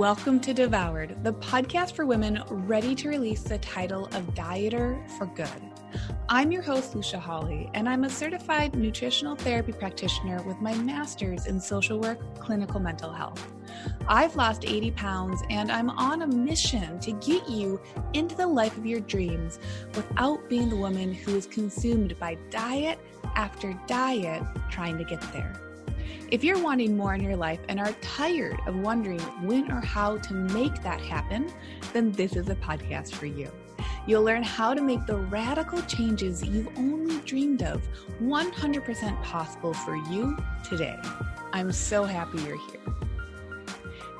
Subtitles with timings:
[0.00, 5.26] Welcome to Devoured, the podcast for women ready to release the title of dieter for
[5.26, 5.60] good.
[6.26, 11.46] I'm your host, Lucia Hawley, and I'm a certified nutritional therapy practitioner with my master's
[11.46, 13.46] in social work, clinical mental health.
[14.08, 17.78] I've lost 80 pounds, and I'm on a mission to get you
[18.14, 19.58] into the life of your dreams
[19.94, 22.98] without being the woman who is consumed by diet
[23.36, 25.69] after diet trying to get there.
[26.30, 30.16] If you're wanting more in your life and are tired of wondering when or how
[30.18, 31.52] to make that happen,
[31.92, 33.50] then this is a podcast for you.
[34.06, 37.82] You'll learn how to make the radical changes you've only dreamed of
[38.22, 40.96] 100% possible for you today.
[41.52, 42.94] I'm so happy you're here.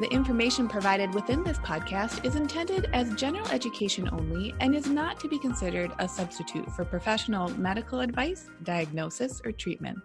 [0.01, 5.21] The information provided within this podcast is intended as general education only and is not
[5.21, 9.99] to be considered a substitute for professional medical advice, diagnosis, or treatment.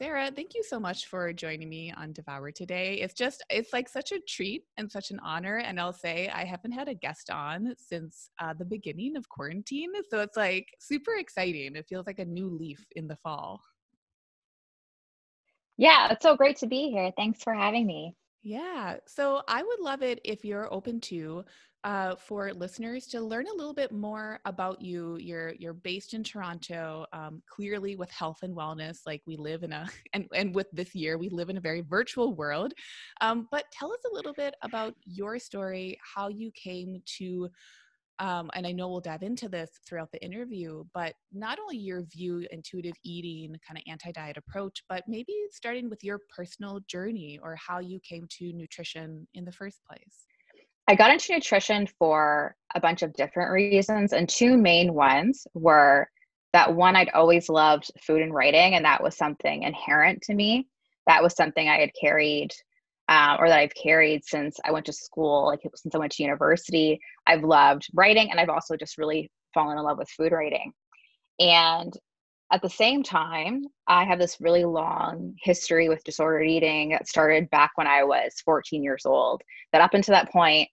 [0.00, 2.94] Sarah, thank you so much for joining me on Devoured today.
[3.02, 5.58] It's just, it's like such a treat and such an honor.
[5.58, 9.90] And I'll say I haven't had a guest on since uh, the beginning of quarantine.
[10.08, 11.76] So it's like super exciting.
[11.76, 13.60] It feels like a new leaf in the fall.
[15.76, 17.12] Yeah, it's so great to be here.
[17.14, 18.16] Thanks for having me.
[18.42, 18.96] Yeah.
[19.06, 21.44] So I would love it if you're open to
[21.84, 25.16] uh, for listeners to learn a little bit more about you.
[25.16, 29.00] You're you're based in Toronto, um, clearly with health and wellness.
[29.06, 31.80] Like we live in a and and with this year we live in a very
[31.80, 32.74] virtual world.
[33.20, 37.48] Um, but tell us a little bit about your story, how you came to.
[38.18, 42.02] Um, and I know we'll dive into this throughout the interview, but not only your
[42.02, 47.40] view, intuitive eating, kind of anti diet approach, but maybe starting with your personal journey
[47.42, 50.26] or how you came to nutrition in the first place.
[50.90, 56.10] I got into nutrition for a bunch of different reasons, and two main ones were
[56.52, 60.66] that one, I'd always loved food and writing, and that was something inherent to me.
[61.06, 62.48] That was something I had carried,
[63.06, 66.24] uh, or that I've carried since I went to school, like since I went to
[66.24, 66.98] university.
[67.24, 70.72] I've loved writing, and I've also just really fallen in love with food writing.
[71.38, 71.96] And
[72.52, 77.48] at the same time, I have this really long history with disordered eating that started
[77.50, 79.40] back when I was 14 years old.
[79.72, 80.68] That up until that point,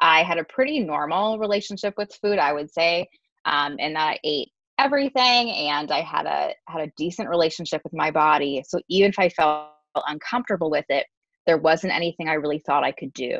[0.00, 3.08] I had a pretty normal relationship with food, I would say,
[3.44, 7.94] um, and that I ate everything and I had a had a decent relationship with
[7.94, 8.62] my body.
[8.66, 9.70] So even if I felt
[10.06, 11.06] uncomfortable with it,
[11.46, 13.38] there wasn't anything I really thought I could do.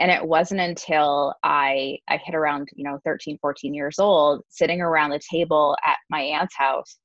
[0.00, 4.80] And it wasn't until I I hit around, you know, 13, 14 years old, sitting
[4.80, 6.96] around the table at my aunt's house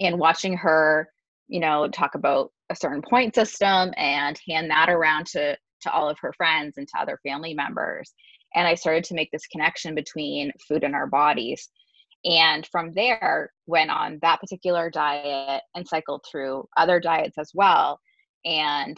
[0.00, 1.08] and watching her,
[1.48, 6.08] you know, talk about a certain point system and hand that around to to all
[6.08, 8.12] of her friends and to other family members.
[8.54, 11.68] And I started to make this connection between food and our bodies.
[12.24, 17.98] And from there, went on that particular diet and cycled through other diets as well.
[18.44, 18.96] And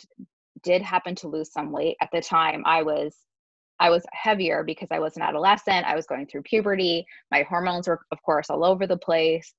[0.62, 2.62] did happen to lose some weight at the time.
[2.67, 3.16] I was
[3.81, 5.84] I was heavier because I was an adolescent.
[5.84, 7.05] I was going through puberty.
[7.33, 9.53] My hormones were, of course, all over the place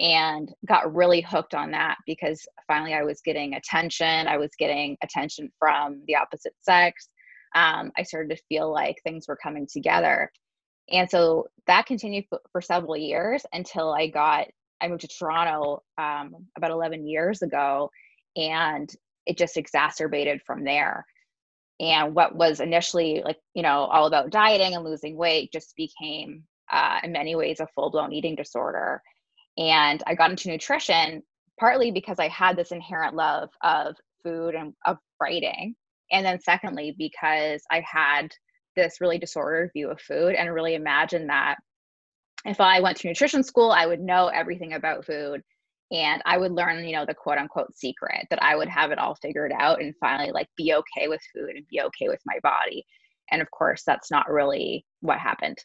[0.00, 4.28] and got really hooked on that because finally I was getting attention.
[4.28, 7.08] I was getting attention from the opposite sex.
[7.54, 10.30] Um, I started to feel like things were coming together.
[10.90, 14.46] And so that continued for several years until I got,
[14.80, 17.90] I moved to Toronto um, about 11 years ago,
[18.36, 18.88] and
[19.26, 21.04] it just exacerbated from there.
[21.80, 26.44] And what was initially like, you know, all about dieting and losing weight just became,
[26.72, 29.02] uh, in many ways, a full blown eating disorder.
[29.58, 31.22] And I got into nutrition
[31.58, 35.74] partly because I had this inherent love of food and of writing.
[36.12, 38.28] And then secondly, because I had
[38.76, 41.56] this really disordered view of food and really imagined that
[42.44, 45.42] if I went to nutrition school, I would know everything about food
[45.90, 48.98] and I would learn, you know, the quote unquote secret that I would have it
[48.98, 52.38] all figured out and finally like be okay with food and be okay with my
[52.42, 52.84] body.
[53.30, 55.58] And of course, that's not really what happened.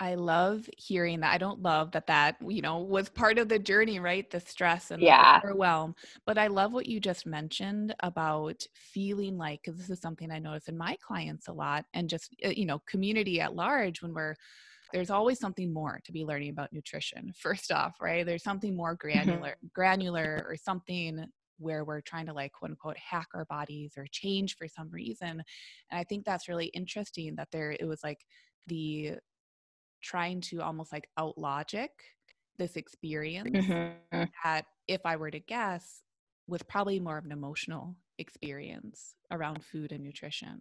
[0.00, 1.32] I love hearing that.
[1.32, 4.28] I don't love that that, you know, was part of the journey, right?
[4.30, 5.40] The stress and yeah.
[5.40, 5.94] the overwhelm.
[6.26, 10.38] But I love what you just mentioned about feeling like, because this is something I
[10.38, 14.14] notice in my clients a lot and just, uh, you know, community at large when
[14.14, 14.34] we're,
[14.92, 17.32] there's always something more to be learning about nutrition.
[17.36, 18.26] First off, right?
[18.26, 19.08] There's something more mm-hmm.
[19.08, 19.66] granular, mm-hmm.
[19.74, 21.26] granular or something
[21.58, 25.42] where we're trying to like quote unquote hack our bodies or change for some reason.
[25.90, 28.18] And I think that's really interesting that there it was like
[28.66, 29.12] the
[30.02, 31.90] trying to almost like out logic
[32.58, 34.24] this experience mm-hmm.
[34.44, 36.02] that if I were to guess
[36.46, 40.60] was probably more of an emotional experience around food and nutrition.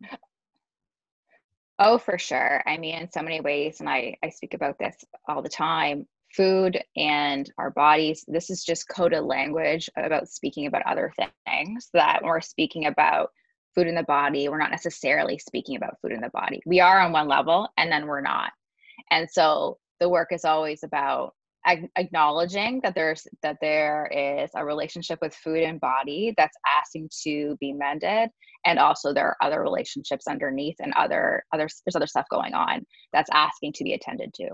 [1.83, 2.61] Oh, for sure.
[2.67, 4.95] I mean, in so many ways, and I, I speak about this
[5.27, 6.05] all the time,
[6.35, 11.11] food and our bodies this is just coded language about speaking about other
[11.45, 13.31] things that we're speaking about
[13.75, 16.99] food in the body we're not necessarily speaking about food in the body we are
[16.99, 18.51] on one level and then we're not
[19.11, 21.33] and so the work is always about
[21.95, 27.55] acknowledging that there's that there is a relationship with food and body that's asking to
[27.59, 28.29] be mended
[28.65, 32.83] and also there are other relationships underneath and other other there's other stuff going on
[33.13, 34.49] that's asking to be attended to.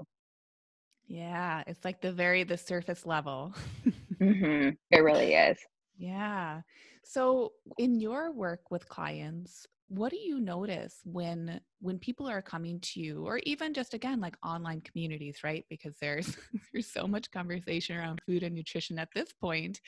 [1.08, 3.54] Yeah it's like the very the surface level.
[4.20, 4.70] Mm-hmm.
[4.90, 5.60] it really is.
[5.96, 6.62] Yeah.
[7.04, 12.80] So in your work with clients what do you notice when when people are coming
[12.82, 15.66] to you or even just again like online communities right?
[15.70, 16.36] Because there's
[16.74, 19.80] there's so much conversation around food and nutrition at this point.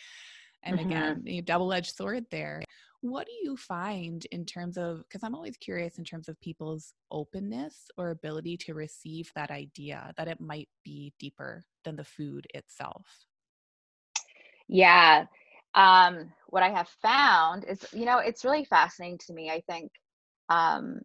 [0.63, 0.89] And mm-hmm.
[0.89, 2.63] again a double-edged sword there.
[3.01, 6.93] What do you find in terms of because i'm always curious in terms of people's
[7.11, 12.47] openness or ability to receive that idea that it might be deeper than the food
[12.53, 13.05] itself?
[14.67, 15.25] Yeah
[15.75, 19.49] um, what I have found is, you know, it's really fascinating to me.
[19.49, 19.91] I think,
[20.49, 20.99] um,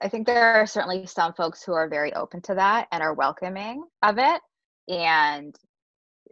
[0.00, 3.14] I think there are certainly some folks who are very open to that and are
[3.14, 4.40] welcoming of it.
[4.88, 5.54] And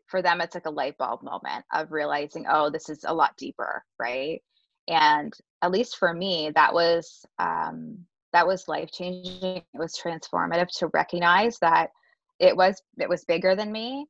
[0.06, 3.36] for them, it's like a light bulb moment of realizing, oh, this is a lot
[3.36, 4.42] deeper, right?
[4.88, 5.32] And
[5.62, 7.98] at least for me, that was um,
[8.32, 9.56] that was life changing.
[9.56, 11.90] It was transformative to recognize that
[12.38, 14.06] it was it was bigger than me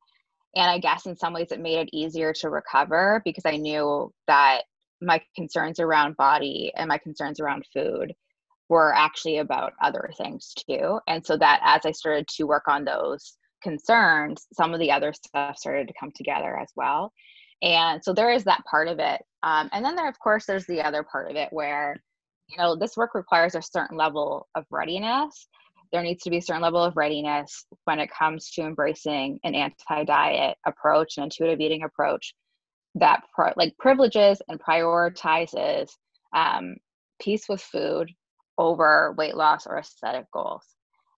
[0.55, 4.13] and I guess in some ways it made it easier to recover because I knew
[4.27, 4.63] that
[5.01, 8.13] my concerns around body and my concerns around food
[8.69, 10.99] were actually about other things too.
[11.07, 15.13] And so that as I started to work on those concerns, some of the other
[15.13, 17.11] stuff started to come together as well.
[17.61, 19.21] And so there is that part of it.
[19.41, 21.95] Um, and then there, of course, there's the other part of it where,
[22.47, 25.47] you know, this work requires a certain level of readiness
[25.93, 29.53] there needs to be a certain level of readiness when it comes to embracing an
[29.53, 32.33] anti-diet approach an intuitive eating approach
[32.95, 35.89] that pro- like privileges and prioritizes
[36.35, 36.75] um,
[37.21, 38.09] peace with food
[38.57, 40.65] over weight loss or aesthetic goals.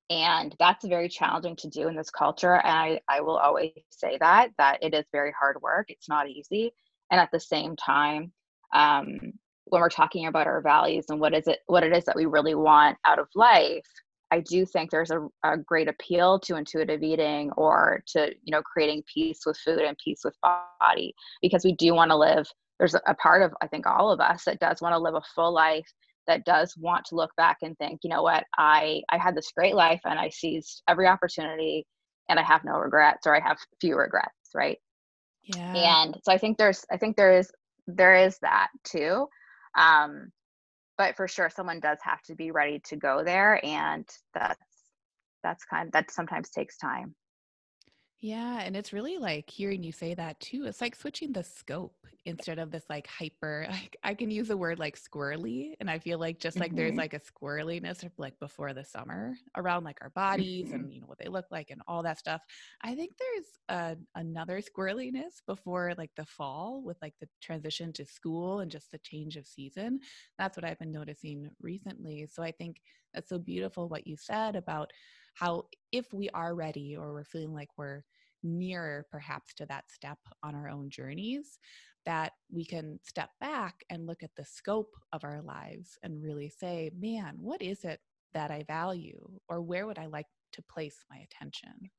[0.10, 4.18] And that's very challenging to do in this culture and I, I will always say
[4.20, 5.86] that that it is very hard work.
[5.90, 6.72] It's not easy.
[7.12, 8.34] And at the same time
[8.74, 9.18] um,
[9.66, 12.26] when we're talking about our values and what is it what it is that we
[12.26, 13.86] really want out of life
[14.36, 18.62] I do think there's a, a, great appeal to intuitive eating or to, you know,
[18.62, 20.36] creating peace with food and peace with
[20.82, 22.46] body because we do want to live.
[22.78, 25.22] There's a part of, I think, all of us that does want to live a
[25.34, 25.88] full life,
[26.28, 29.54] that does want to look back and think, you know what, I, I had this
[29.56, 31.88] great life and I seized every opportunity
[32.28, 34.78] and I have no regrets or I have few regrets, right?
[35.44, 36.02] Yeah.
[36.02, 37.50] And so I think there's, I think there is,
[37.88, 39.28] there is that too.
[39.78, 40.32] Um,
[40.98, 44.60] but for sure someone does have to be ready to go there and that's
[45.44, 47.16] that's kind of, that sometimes takes time
[48.20, 50.66] yeah, and it's really like hearing you say that too.
[50.66, 51.96] It's like switching the scope
[52.26, 53.68] instead of this like hyper.
[53.70, 56.78] I, I can use the word like squirrely, and I feel like just like mm-hmm.
[56.78, 60.76] there's like a squirreliness of like before the summer around like our bodies mm-hmm.
[60.76, 62.42] and you know what they look like and all that stuff.
[62.82, 68.06] I think there's a, another squirreliness before like the fall with like the transition to
[68.06, 70.00] school and just the change of season.
[70.40, 72.28] That's what I've been noticing recently.
[72.32, 72.78] So I think
[73.14, 74.92] that's so beautiful what you said about
[75.36, 78.04] how if we are ready or we're feeling like we're
[78.44, 81.60] nearer perhaps to that step on our own journeys
[82.06, 86.50] that we can step back and look at the scope of our lives and really
[86.50, 88.00] say man what is it
[88.34, 91.92] that i value or where would i like to place my attention?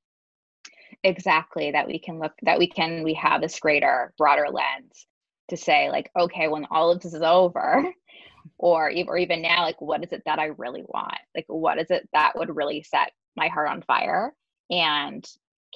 [1.04, 5.06] Exactly that we can look that we can we have this greater broader lens
[5.48, 7.84] to say like okay when all of this is over
[8.58, 11.18] or even, or even now like what is it that i really want?
[11.34, 14.32] Like what is it that would really set my heart on fire
[14.70, 15.24] and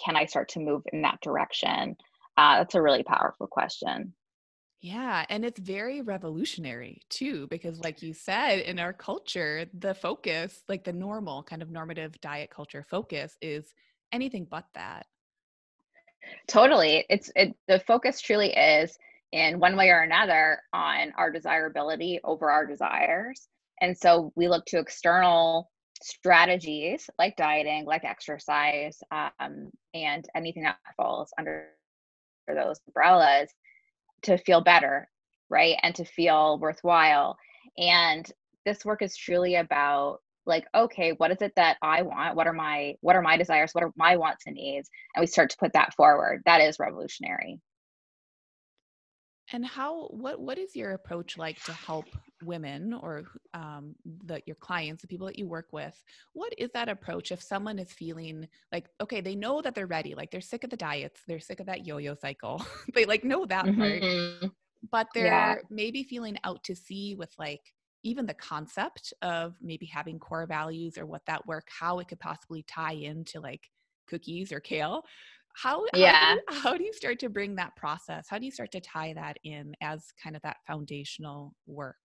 [0.02, 1.96] can i start to move in that direction
[2.36, 4.14] uh, that's a really powerful question
[4.82, 10.62] yeah, and it's very revolutionary too, because, like you said, in our culture, the focus,
[10.68, 13.74] like the normal kind of normative diet culture focus, is
[14.10, 15.06] anything but that.
[16.48, 17.54] Totally, it's it.
[17.68, 18.98] The focus truly is
[19.32, 23.48] in one way or another on our desirability over our desires,
[23.82, 25.70] and so we look to external
[26.02, 31.68] strategies like dieting, like exercise, um, and anything that falls under
[32.48, 33.50] those umbrellas
[34.22, 35.08] to feel better,
[35.48, 35.76] right?
[35.82, 37.36] And to feel worthwhile.
[37.78, 38.30] And
[38.64, 42.52] this work is truly about like okay what is it that i want what are
[42.52, 45.56] my what are my desires what are my wants and needs and we start to
[45.58, 47.60] put that forward that is revolutionary
[49.52, 52.06] and how what what is your approach like to help
[52.42, 53.94] women or um,
[54.24, 57.78] the, your clients, the people that you work with, what is that approach if someone
[57.78, 61.20] is feeling like, okay, they know that they're ready, like they're sick of the diets,
[61.26, 64.40] they're sick of that yo-yo cycle, they like know that mm-hmm.
[64.40, 64.52] part,
[64.90, 65.56] but they're yeah.
[65.70, 67.62] maybe feeling out to sea with like
[68.02, 72.20] even the concept of maybe having core values or what that work, how it could
[72.20, 73.68] possibly tie into like
[74.08, 75.02] cookies or kale.
[75.54, 76.12] How, yeah.
[76.12, 78.26] how, do you, how do you start to bring that process?
[78.28, 81.96] How do you start to tie that in as kind of that foundational work?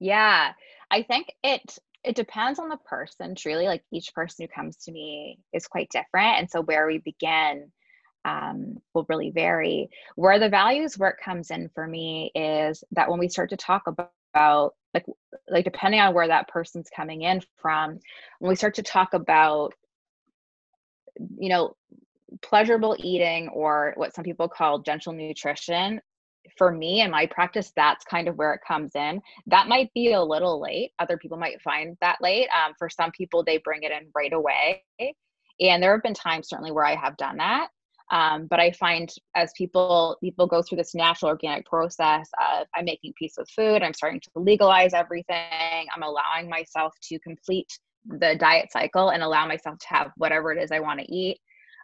[0.00, 0.52] Yeah,
[0.90, 4.92] I think it it depends on the person truly like each person who comes to
[4.92, 7.70] me is quite different and so where we begin
[8.24, 9.90] um, will really vary.
[10.16, 13.84] Where the values work comes in for me is that when we start to talk
[13.86, 15.06] about like
[15.48, 17.98] like depending on where that person's coming in from
[18.40, 19.74] when we start to talk about
[21.38, 21.74] you know
[22.42, 26.00] pleasurable eating or what some people call gentle nutrition
[26.56, 30.12] for me and my practice that's kind of where it comes in that might be
[30.12, 33.82] a little late other people might find that late um, for some people they bring
[33.82, 34.82] it in right away
[35.60, 37.68] and there have been times certainly where i have done that
[38.10, 42.84] um, but I find as people people go through this natural organic process of I'm
[42.84, 47.68] making peace with food, I'm starting to legalize everything, I'm allowing myself to complete
[48.04, 51.38] the diet cycle and allow myself to have whatever it is I want to eat.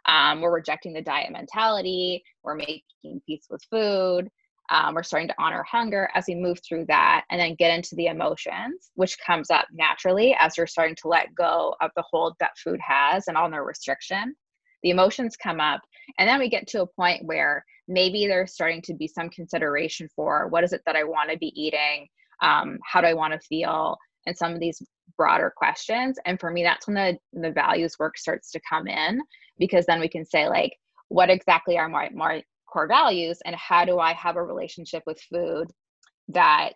[0.05, 2.23] Um, we're rejecting the diet mentality.
[2.43, 4.29] We're making peace with food.
[4.69, 7.95] Um, we're starting to honor hunger as we move through that and then get into
[7.95, 12.35] the emotions, which comes up naturally as you're starting to let go of the hold
[12.39, 14.35] that food has and all the restriction.
[14.83, 15.81] The emotions come up
[16.17, 20.09] and then we get to a point where maybe there's starting to be some consideration
[20.15, 22.07] for what is it that i want to be eating?
[22.41, 23.97] Um, how do i want to feel?
[24.25, 24.81] And some of these
[25.17, 26.17] broader questions.
[26.25, 29.21] And for me that's when the the values work starts to come in
[29.57, 30.75] because then we can say like
[31.09, 35.19] what exactly are my, my core values and how do i have a relationship with
[35.21, 35.67] food
[36.27, 36.73] that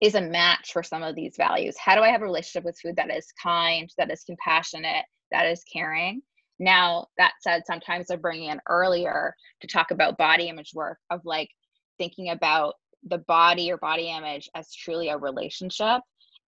[0.00, 2.78] is a match for some of these values how do i have a relationship with
[2.80, 6.22] food that is kind that is compassionate that is caring
[6.60, 11.22] now, that said, sometimes they're bringing in earlier to talk about body image work of
[11.24, 11.48] like
[11.96, 12.74] thinking about
[13.08, 16.02] the body or body image as truly a relationship.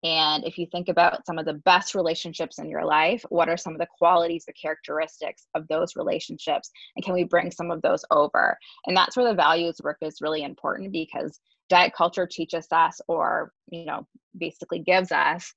[0.05, 3.57] And if you think about some of the best relationships in your life, what are
[3.57, 6.71] some of the qualities, the characteristics of those relationships?
[6.97, 8.59] And can we bring some of those over?
[8.87, 13.53] And that's where the values work is really important because diet culture teaches us, or,
[13.71, 14.07] you know,
[14.37, 15.55] basically gives us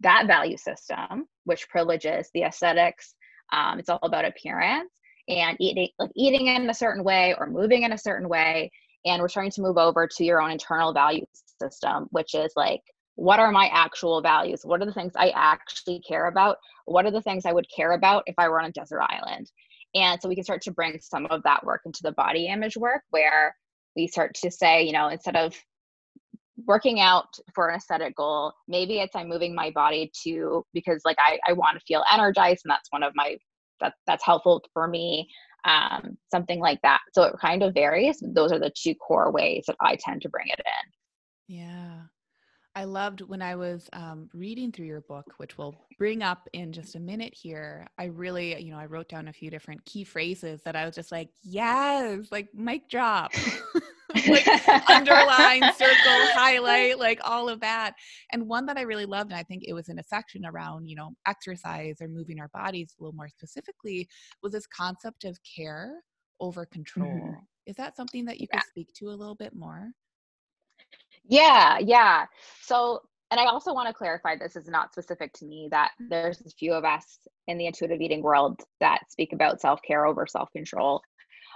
[0.00, 3.14] that value system, which privileges the aesthetics,
[3.52, 4.92] um, it's all about appearance
[5.28, 8.70] and eating like eating in a certain way or moving in a certain way.
[9.04, 11.24] And we're trying to move over to your own internal value
[11.60, 12.82] system, which is like,
[13.16, 14.60] what are my actual values?
[14.62, 16.58] What are the things I actually care about?
[16.84, 19.50] What are the things I would care about if I were on a desert island?
[19.94, 22.76] And so we can start to bring some of that work into the body image
[22.76, 23.56] work where
[23.96, 25.54] we start to say, you know, instead of
[26.66, 31.18] working out for an aesthetic goal maybe it's i'm moving my body to because like
[31.18, 33.36] i, I want to feel energized and that's one of my
[33.80, 35.28] that that's helpful for me
[35.66, 39.64] um, something like that so it kind of varies those are the two core ways
[39.66, 41.98] that i tend to bring it in yeah
[42.76, 46.74] I loved when I was um, reading through your book, which we'll bring up in
[46.74, 47.86] just a minute here.
[47.96, 50.94] I really, you know, I wrote down a few different key phrases that I was
[50.94, 53.32] just like, yes, like mic drop.
[54.28, 54.46] like
[54.90, 55.96] underline, circle,
[56.34, 57.94] highlight, like all of that.
[58.32, 60.86] And one that I really loved, and I think it was in a section around,
[60.86, 64.06] you know, exercise or moving our bodies a little more specifically,
[64.42, 66.02] was this concept of care
[66.40, 67.08] over control.
[67.08, 67.40] Mm-hmm.
[67.64, 68.60] Is that something that you yeah.
[68.60, 69.92] could speak to a little bit more?
[71.28, 72.26] Yeah, yeah.
[72.62, 76.40] So, and I also want to clarify this is not specific to me, that there's
[76.40, 77.18] a few of us
[77.48, 81.02] in the intuitive eating world that speak about self care over self control.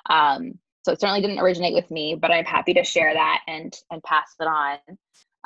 [0.08, 3.72] Um, so it certainly didn't originate with me, but I'm happy to share that and
[3.90, 4.78] and pass it on.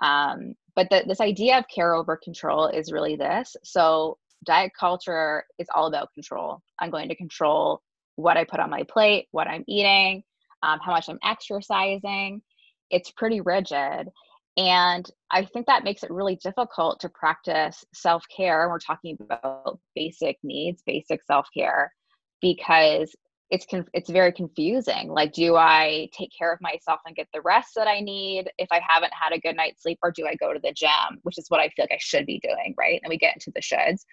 [0.02, 3.56] Um, but the, this idea of care over control is really this.
[3.62, 6.60] So diet culture is all about control.
[6.80, 7.82] I'm going to control
[8.16, 10.22] what I put on my plate, what I'm eating,
[10.62, 12.42] um, how much I'm exercising.
[12.90, 14.08] It's pretty rigid.
[14.56, 18.62] And I think that makes it really difficult to practice self care.
[18.62, 21.92] And we're talking about basic needs, basic self care,
[22.40, 23.14] because
[23.50, 27.40] it's conf- it's very confusing like do i take care of myself and get the
[27.42, 30.34] rest that i need if i haven't had a good night's sleep or do i
[30.34, 33.00] go to the gym which is what i feel like i should be doing right
[33.02, 34.04] and we get into the shoulds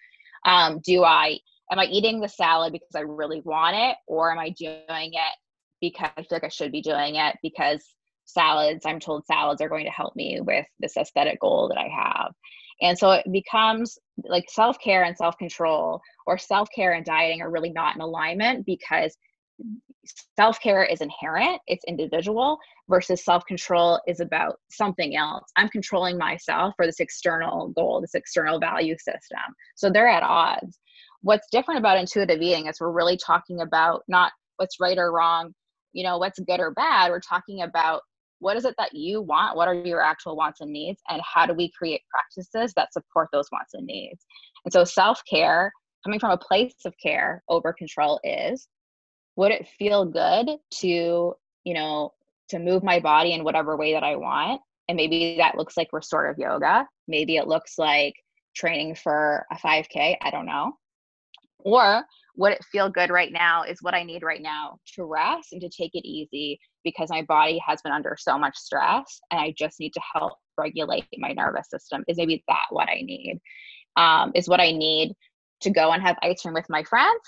[0.45, 1.37] um, do i
[1.71, 5.35] am i eating the salad because i really want it or am i doing it
[5.79, 7.83] because i feel like i should be doing it because
[8.31, 11.87] salads i'm told salads are going to help me with this aesthetic goal that i
[11.87, 12.33] have
[12.81, 17.41] and so it becomes like self care and self control or self care and dieting
[17.41, 19.15] are really not in alignment because
[20.35, 22.57] self care is inherent, it's individual,
[22.89, 25.49] versus self control is about something else.
[25.55, 29.39] I'm controlling myself for this external goal, this external value system.
[29.75, 30.79] So they're at odds.
[31.21, 35.53] What's different about intuitive eating is we're really talking about not what's right or wrong,
[35.93, 37.11] you know, what's good or bad.
[37.11, 38.01] We're talking about
[38.41, 39.55] what is it that you want?
[39.55, 40.99] What are your actual wants and needs?
[41.07, 44.25] And how do we create practices that support those wants and needs?
[44.65, 45.71] And so self care,
[46.03, 48.67] coming from a place of care over control, is
[49.35, 52.13] would it feel good to, you know,
[52.49, 54.59] to move my body in whatever way that I want?
[54.89, 56.87] And maybe that looks like restorative yoga.
[57.07, 58.15] Maybe it looks like
[58.55, 60.17] training for a 5K.
[60.19, 60.73] I don't know.
[61.59, 62.03] Or
[62.35, 65.61] would it feel good right now is what I need right now to rest and
[65.61, 69.53] to take it easy because my body has been under so much stress and I
[69.57, 72.03] just need to help regulate my nervous system.
[72.07, 73.39] Is maybe that what I need?
[73.97, 75.13] Um, is what I need
[75.61, 77.21] to go and have ice cream with my friends?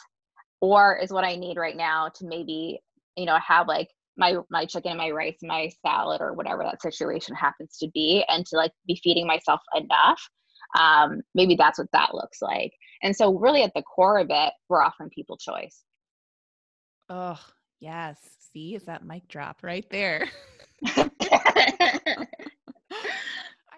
[0.61, 2.79] Or is what I need right now to maybe,
[3.17, 6.81] you know, have like my my chicken, and my rice, my salad, or whatever that
[6.81, 10.21] situation happens to be, and to like be feeding myself enough
[10.77, 12.71] um, maybe that's what that looks like.
[13.03, 15.83] And so, really, at the core of it, we're offering people choice.
[17.09, 17.39] Oh,
[17.79, 18.17] yes.
[18.53, 20.27] See, is that mic drop right there?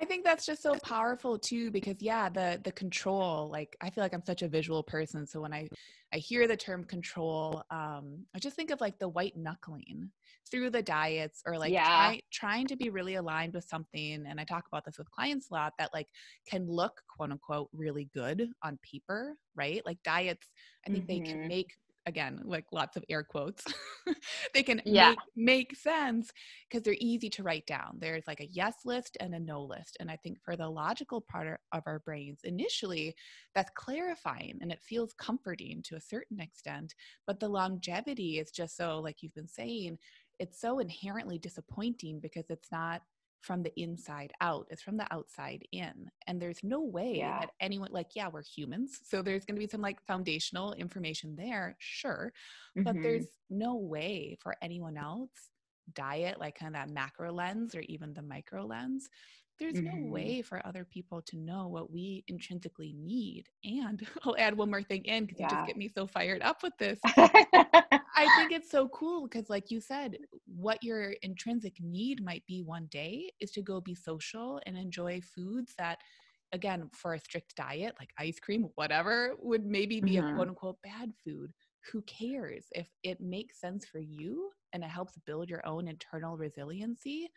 [0.02, 4.04] I think that's just so powerful too because yeah, the the control, like I feel
[4.04, 5.25] like I'm such a visual person.
[5.25, 5.68] So when I
[6.14, 10.12] I hear the term control, um, I just think of like the white knuckling
[10.50, 11.84] through the diets or like yeah.
[11.84, 14.25] try, trying to be really aligned with something.
[14.28, 16.08] And I talk about this with clients a lot that like
[16.48, 19.82] can look quote unquote really good on paper, right?
[19.86, 20.48] Like diets,
[20.88, 21.14] I think mm-hmm.
[21.14, 21.48] they can mm-hmm.
[21.48, 21.74] make
[22.05, 23.63] again like lots of air quotes
[24.53, 25.09] they can yeah.
[25.09, 26.31] make, make sense
[26.69, 29.97] because they're easy to write down there's like a yes list and a no list
[30.00, 33.13] and i think for the logical part of our brains initially
[33.53, 36.93] that's clarifying and it feels comforting to a certain extent
[37.25, 39.97] but the longevity is just so like you've been saying
[40.39, 43.01] it's so inherently disappointing because it's not
[43.46, 47.42] from the inside out it's from the outside in and there's no way yeah.
[47.42, 51.36] that anyone like yeah we're humans so there's going to be some like foundational information
[51.36, 52.34] there sure
[52.75, 52.84] mm-hmm.
[52.84, 55.29] but there's no way for anyone else
[55.94, 59.10] diet like kind of that macro lens or even the micro lens
[59.60, 60.05] there's mm-hmm.
[60.05, 63.46] no way for other people to know what we intrinsically need.
[63.64, 65.50] And I'll add one more thing in because yeah.
[65.50, 67.00] you just get me so fired up with this.
[67.05, 70.18] I think it's so cool because, like you said,
[70.55, 75.22] what your intrinsic need might be one day is to go be social and enjoy
[75.22, 76.00] foods that,
[76.53, 80.27] again, for a strict diet, like ice cream, whatever, would maybe be mm-hmm.
[80.27, 81.51] a quote unquote bad food.
[81.91, 86.37] Who cares if it makes sense for you and it helps build your own internal
[86.37, 87.29] resiliency?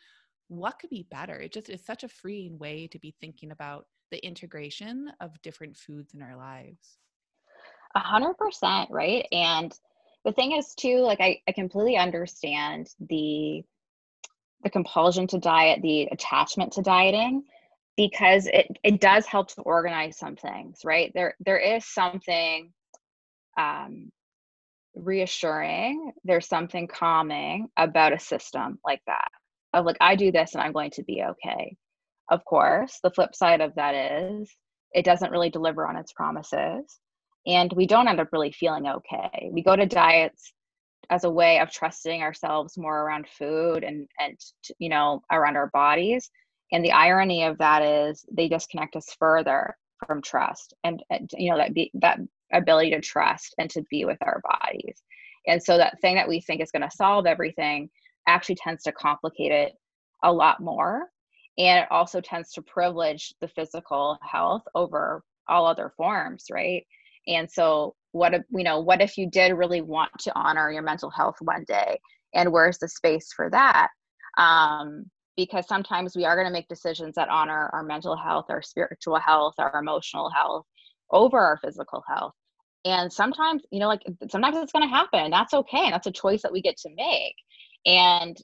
[0.49, 1.37] what could be better?
[1.37, 5.77] It just is such a freeing way to be thinking about the integration of different
[5.77, 6.99] foods in our lives.
[7.95, 9.27] A hundred percent, right?
[9.31, 9.73] And
[10.25, 13.63] the thing is too, like I, I completely understand the
[14.65, 17.45] the compulsion to diet, the attachment to dieting,
[17.97, 21.13] because it, it does help to organize some things, right?
[21.15, 22.73] There there is something
[23.59, 24.11] um
[24.95, 29.29] reassuring, there's something calming about a system like that
[29.73, 31.77] of like i do this and i'm going to be okay
[32.31, 34.51] of course the flip side of that is
[34.93, 36.99] it doesn't really deliver on its promises
[37.49, 40.53] and we don't end up really feeling okay we go to diets
[41.11, 44.39] as a way of trusting ourselves more around food and and
[44.79, 46.31] you know around our bodies
[46.73, 51.51] and the irony of that is they disconnect us further from trust and, and you
[51.51, 52.21] know that be, that
[52.53, 55.03] ability to trust and to be with our bodies
[55.49, 57.89] and so that thing that we think is going to solve everything
[58.29, 59.73] actually tends to complicate it
[60.23, 61.07] a lot more.
[61.57, 66.87] And it also tends to privilege the physical health over all other forms, right?
[67.29, 70.83] And so, what if, you know, what if you did really want to honor your
[70.83, 72.01] mental health one day?
[72.35, 73.89] And where's the space for that?
[74.39, 75.05] Um,
[75.37, 79.19] because sometimes we are going to make decisions that honor our mental health, our spiritual
[79.21, 80.65] health, our emotional health
[81.11, 82.33] over our physical health.
[82.85, 85.31] And sometimes, you know, like sometimes it's going to happen.
[85.31, 85.91] That's okay.
[85.91, 87.35] That's a choice that we get to make.
[87.87, 88.37] And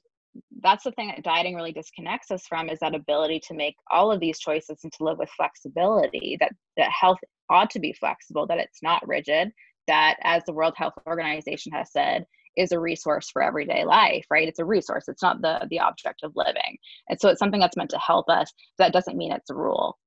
[0.61, 4.11] that's the thing that dieting really disconnects us from is that ability to make all
[4.11, 8.47] of these choices and to live with flexibility that that health ought to be flexible
[8.47, 9.51] that it's not rigid
[9.87, 12.25] that as the world health organization has said
[12.57, 14.47] is a resource for everyday life right?
[14.47, 15.05] It's a resource.
[15.07, 16.77] It's not the the object of living.
[17.09, 18.51] And so it's something that's meant to help us.
[18.77, 19.97] That doesn't mean it's a rule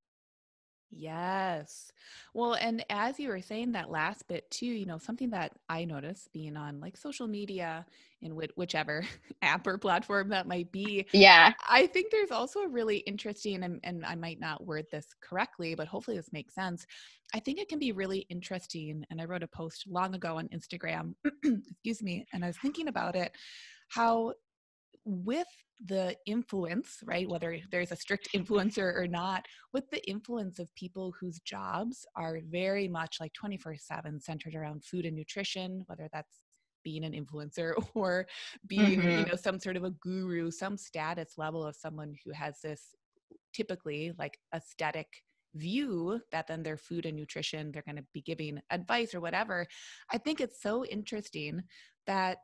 [0.90, 1.92] Yes.
[2.32, 5.84] Well, and as you were saying that last bit too, you know, something that I
[5.84, 7.84] notice being on like social media
[8.22, 9.04] in wh- whichever
[9.42, 11.06] app or platform that might be.
[11.12, 11.52] Yeah.
[11.68, 15.74] I think there's also a really interesting, and, and I might not word this correctly,
[15.74, 16.86] but hopefully this makes sense.
[17.34, 19.04] I think it can be really interesting.
[19.10, 22.88] And I wrote a post long ago on Instagram, excuse me, and I was thinking
[22.88, 23.36] about it
[23.90, 24.32] how
[25.08, 25.48] with
[25.86, 31.14] the influence, right, whether there's a strict influencer or not, with the influence of people
[31.18, 36.40] whose jobs are very much like 24 7 centered around food and nutrition, whether that's
[36.84, 38.26] being an influencer or
[38.66, 39.20] being, mm-hmm.
[39.20, 42.94] you know, some sort of a guru, some status level of someone who has this
[43.54, 45.08] typically like aesthetic
[45.54, 49.66] view that then their food and nutrition they're going to be giving advice or whatever
[50.12, 51.62] i think it's so interesting
[52.06, 52.36] that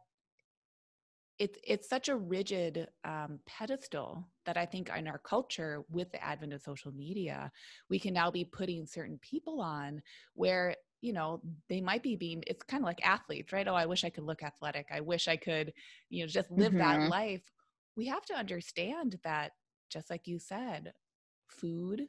[1.39, 6.23] it's it's such a rigid um, pedestal that I think in our culture, with the
[6.23, 7.51] advent of social media,
[7.91, 10.03] we can now be putting certain people on
[10.35, 12.45] where you know they might be being.
[12.47, 13.67] It's kind of like athletes, right?
[13.67, 14.87] Oh, I wish I could look athletic.
[14.93, 15.73] I wish I could,
[16.09, 17.01] you know, just live mm-hmm.
[17.01, 17.43] that life.
[17.97, 19.53] We have to understand that,
[19.91, 20.93] just like you said,
[21.49, 22.07] food,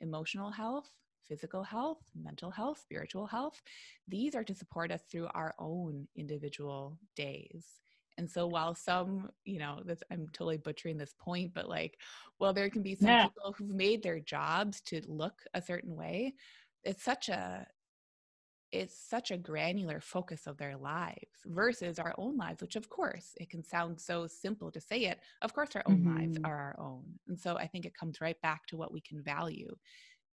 [0.00, 0.90] emotional health,
[1.26, 3.60] physical health, mental health, spiritual health,
[4.06, 7.64] these are to support us through our own individual days.
[8.18, 11.98] And so while some, you know, this I'm totally butchering this point, but like,
[12.38, 13.24] well, there can be some yeah.
[13.24, 16.34] people who've made their jobs to look a certain way.
[16.84, 17.66] It's such a
[18.72, 23.34] it's such a granular focus of their lives versus our own lives, which of course
[23.40, 25.20] it can sound so simple to say it.
[25.42, 26.18] Of course, our own mm-hmm.
[26.18, 27.04] lives are our own.
[27.28, 29.74] And so I think it comes right back to what we can value.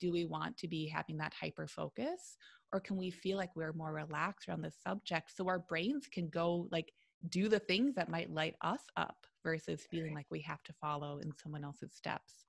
[0.01, 2.37] Do we want to be having that hyper focus?
[2.73, 6.29] Or can we feel like we're more relaxed around the subject so our brains can
[6.29, 6.93] go like
[7.29, 11.19] do the things that might light us up versus feeling like we have to follow
[11.19, 12.45] in someone else's steps.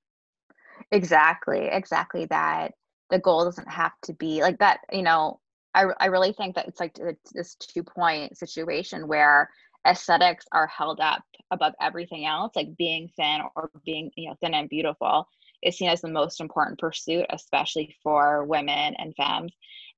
[0.92, 2.74] Exactly, exactly that.
[3.10, 5.40] The goal doesn't have to be like that, you know.
[5.76, 6.98] I, I really think that it's like
[7.34, 9.50] this two point situation where
[9.88, 14.54] aesthetics are held up above everything else, like being thin or being, you know, thin
[14.54, 15.28] and beautiful
[15.64, 19.54] is seen as the most important pursuit, especially for women and femmes.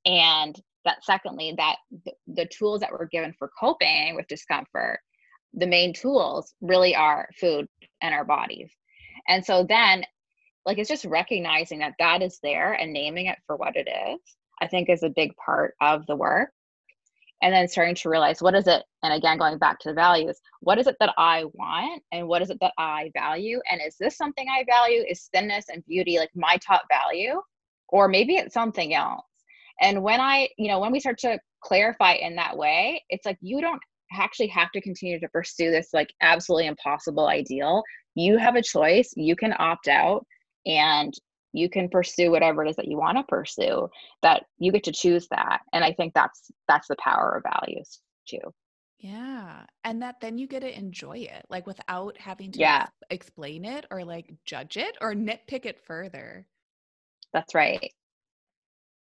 [0.06, 5.00] And that secondly that the, the tools that we're given for coping with discomfort
[5.56, 7.68] the main tools really are food
[8.02, 8.72] and our bodies.
[9.28, 10.04] And so then
[10.66, 14.20] like it's just recognizing that that is there and naming it for what it is
[14.62, 16.50] i think is a big part of the work.
[17.42, 20.40] And then starting to realize what is it and again going back to the values
[20.62, 23.60] what is it that i want and what is it that i value?
[23.72, 25.04] And is this something i value?
[25.08, 27.42] Is thinness and beauty like my top value?
[27.90, 29.26] Or maybe it's something else
[29.82, 33.38] and when I, you know, when we start to clarify in that way, it's like
[33.42, 33.82] you don't
[34.14, 37.84] actually have to continue to pursue this like absolutely impossible ideal.
[38.16, 39.12] You have a choice.
[39.16, 40.26] You can opt out
[40.66, 41.14] and
[41.56, 43.88] you can pursue whatever it is that you want to pursue
[44.22, 48.02] that you get to choose that and i think that's that's the power of values
[48.28, 48.40] too
[49.00, 52.88] yeah and that then you get to enjoy it like without having to yeah.
[53.10, 56.46] explain it or like judge it or nitpick it further
[57.34, 57.92] that's right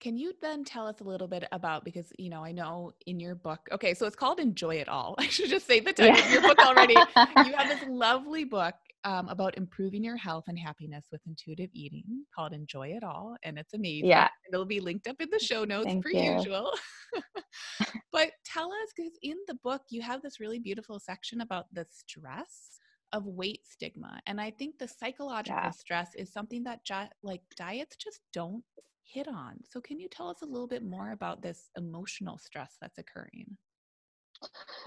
[0.04, 3.18] can you then tell us a little bit about because you know I know in
[3.18, 5.14] your book, okay, so it's called Enjoy It All.
[5.18, 6.26] I should just say the title yeah.
[6.26, 6.92] of your book already.
[6.92, 12.04] you have this lovely book um, about improving your health and happiness with intuitive eating
[12.34, 14.10] called Enjoy It All, and it's amazing.
[14.10, 16.34] Yeah, it'll be linked up in the show notes Thank per you.
[16.34, 16.70] usual.
[18.12, 21.86] but tell us because in the book you have this really beautiful section about the
[21.88, 22.78] stress
[23.12, 25.70] of weight stigma and i think the psychological yeah.
[25.70, 28.64] stress is something that ju- like diets just don't
[29.04, 29.56] hit on.
[29.70, 33.56] So, can you tell us a little bit more about this emotional stress that's occurring?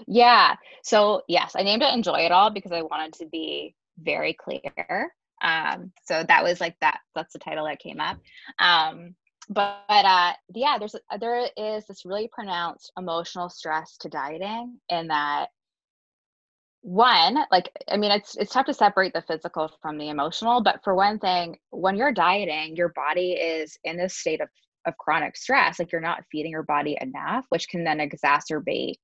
[0.06, 0.56] Yeah.
[0.82, 5.12] So, yes, I named it Enjoy It All because I wanted to be very clear.
[5.42, 7.00] Um, so that was like that.
[7.14, 8.18] That's the title that came up.
[8.58, 9.14] Um,
[9.48, 15.46] but, uh, yeah, there's there is this really pronounced emotional stress to dieting, in that
[16.88, 20.80] one like i mean it's it's tough to separate the physical from the emotional but
[20.82, 24.48] for one thing when you're dieting your body is in this state of
[24.86, 28.94] of chronic stress like you're not feeding your body enough which can then exacerbate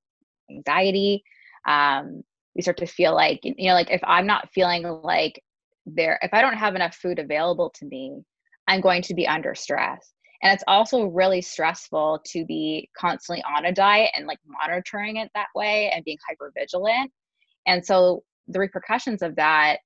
[0.50, 1.22] anxiety.
[1.68, 2.22] Um
[2.54, 5.42] you start to feel like you know like if i'm not feeling like
[5.84, 8.22] there if i don't have enough food available to me
[8.66, 10.14] i'm going to be under stress.
[10.42, 15.30] And it's also really stressful to be constantly on a diet and like monitoring it
[15.34, 17.10] that way and being hyper vigilant
[17.66, 19.78] and so the repercussions of that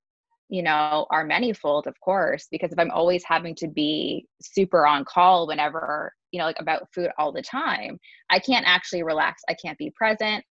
[0.48, 5.04] you know are manyfold of course because if i'm always having to be super on
[5.04, 7.98] call whenever you know like about food all the time
[8.30, 9.42] i can't actually relax.
[9.48, 10.44] I can't be present.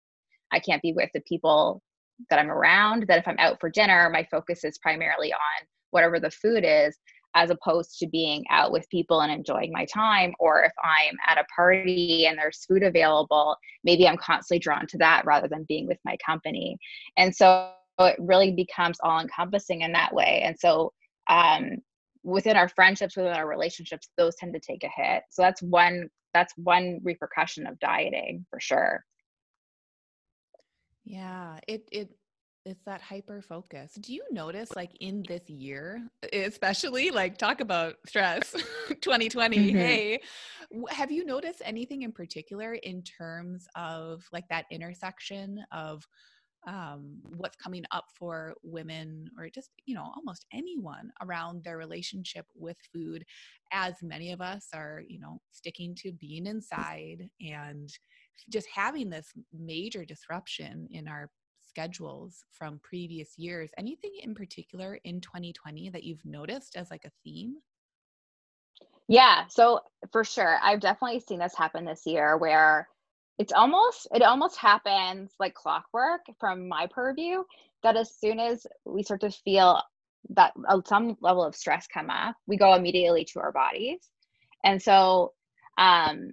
[0.52, 1.82] I can't be with the people
[2.30, 6.20] that i'm around that if i'm out for dinner my focus is primarily on whatever
[6.20, 6.98] the food is
[7.36, 10.34] as opposed to being out with people and enjoying my time.
[10.40, 14.98] Or if I'm at a party and there's food available, maybe I'm constantly drawn to
[15.00, 16.78] that rather than being with my company.
[17.18, 20.42] And so it really becomes all encompassing in that way.
[20.44, 20.94] And so,
[21.30, 21.78] um,
[22.24, 25.24] within our friendships, within our relationships, those tend to take a hit.
[25.30, 29.04] So that's one that's one repercussion of dieting for sure.
[31.06, 32.10] Yeah, it it
[32.68, 33.94] it's that hyper focus.
[33.94, 38.52] Do you notice like in this year, especially like talk about stress
[38.90, 39.78] 2020, mm-hmm.
[39.78, 40.20] hey,
[40.90, 46.06] have you noticed anything in particular in terms of like that intersection of
[46.68, 52.46] um, what's coming up for women or just you know almost anyone around their relationship
[52.56, 53.24] with food
[53.72, 57.90] as many of us are you know sticking to being inside and
[58.50, 61.30] just having this major disruption in our
[61.68, 63.72] schedules from previous years.
[63.78, 67.58] Anything in particular in 2020 that you've noticed as like a theme?
[69.08, 69.80] Yeah so
[70.12, 72.88] for sure i've definitely seen this happen this year where
[73.38, 77.44] it's almost it almost happens like clockwork from my purview
[77.84, 79.82] that as soon as we start to feel
[80.32, 84.10] that uh, some level of stress come up we go immediately to our bodies.
[84.64, 85.34] And so
[85.78, 86.32] um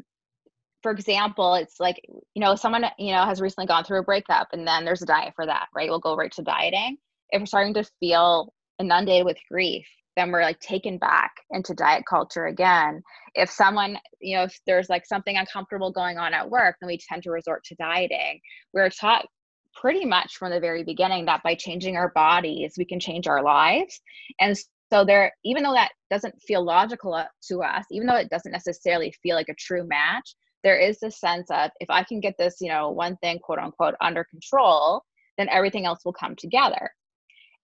[0.85, 2.01] for example it's like
[2.35, 5.07] you know someone you know has recently gone through a breakup and then there's a
[5.07, 6.97] diet for that right we'll go right to dieting
[7.31, 12.05] if we're starting to feel inundated with grief then we're like taken back into diet
[12.09, 13.03] culture again.
[13.35, 16.99] If someone, you know, if there's like something uncomfortable going on at work, then we
[16.99, 18.41] tend to resort to dieting.
[18.73, 19.27] We're taught
[19.75, 23.43] pretty much from the very beginning that by changing our bodies, we can change our
[23.43, 24.01] lives.
[24.41, 24.57] And
[24.93, 29.13] so there, even though that doesn't feel logical to us, even though it doesn't necessarily
[29.23, 32.57] feel like a true match, there is this sense of if I can get this,
[32.61, 35.03] you know, one thing, quote unquote, under control,
[35.39, 36.91] then everything else will come together.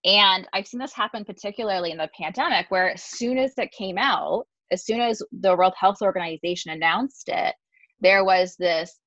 [0.04, 3.98] And I've seen this happen particularly in the pandemic, where as soon as it came
[3.98, 7.54] out, as soon as the World Health Organization announced it,
[8.00, 8.98] there was this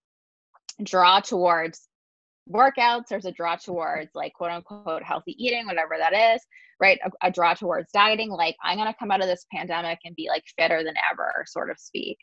[0.84, 1.88] draw towards
[2.52, 3.06] workouts.
[3.10, 6.42] There's a draw towards like quote unquote healthy eating, whatever that is,
[6.80, 7.00] right?
[7.06, 8.30] A, a draw towards dieting.
[8.30, 11.46] Like, I'm going to come out of this pandemic and be like fitter than ever,
[11.48, 12.18] sort of speak.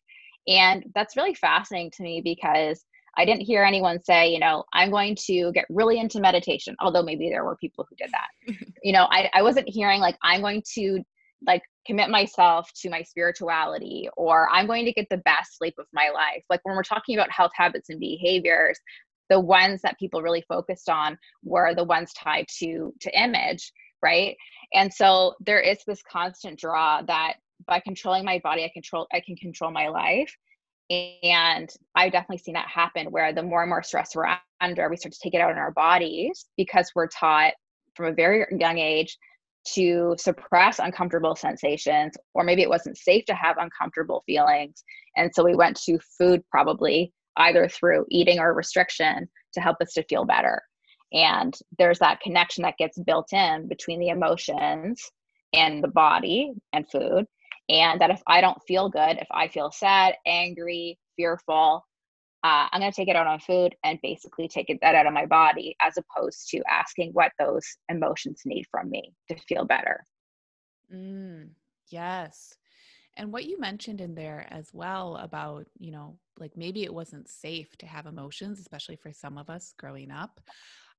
[0.49, 2.85] And that's really fascinating to me because
[3.17, 7.03] I didn't hear anyone say, you know, I'm going to get really into meditation, although
[7.03, 8.57] maybe there were people who did that.
[8.83, 11.03] you know, I, I wasn't hearing like, I'm going to
[11.47, 15.87] like commit myself to my spirituality or I'm going to get the best sleep of
[15.93, 16.45] my life.
[16.51, 18.79] Like when we're talking about health habits and behaviors,
[19.29, 23.73] the ones that people really focused on were the ones tied to to image,
[24.03, 24.37] right?
[24.75, 27.35] And so there is this constant draw that
[27.67, 30.35] by controlling my body, I control I can control my life
[30.91, 34.97] and I've definitely seen that happen where the more and more stress we're under, we
[34.97, 37.55] start to take it out in our bodies because we're taught
[37.95, 39.17] from a very young age
[39.75, 44.83] to suppress uncomfortable sensations, or maybe it wasn't safe to have uncomfortable feelings.
[45.17, 49.93] And so we went to food probably either through eating or restriction to help us
[49.93, 50.61] to feel better.
[51.13, 55.11] And there's that connection that gets built in between the emotions
[55.53, 57.27] and the body and food
[57.71, 61.87] and that if I don't feel good, if I feel sad, angry, fearful,
[62.43, 65.07] uh, I'm going to take it out on food and basically take it, that out
[65.07, 69.65] of my body, as opposed to asking what those emotions need from me to feel
[69.65, 70.03] better.
[70.93, 71.51] Mm,
[71.89, 72.55] yes.
[73.17, 77.29] And what you mentioned in there as well about, you know, like maybe it wasn't
[77.29, 80.41] safe to have emotions, especially for some of us growing up.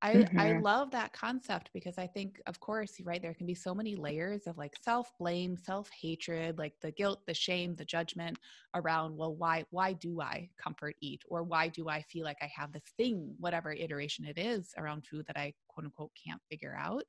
[0.03, 0.39] I, mm-hmm.
[0.39, 3.95] I love that concept because I think, of course, right, there can be so many
[3.95, 8.37] layers of like self blame, self hatred, like the guilt, the shame, the judgment
[8.73, 11.21] around, well, why, why do I comfort eat?
[11.27, 15.05] Or why do I feel like I have this thing, whatever iteration it is around
[15.05, 17.03] food that I quote unquote can't figure out?